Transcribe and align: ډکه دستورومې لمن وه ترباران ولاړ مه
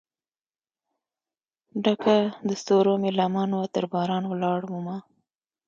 ډکه 1.83 2.15
دستورومې 2.49 3.11
لمن 3.19 3.49
وه 3.57 3.65
ترباران 3.75 4.23
ولاړ 4.27 4.59
مه 4.85 4.97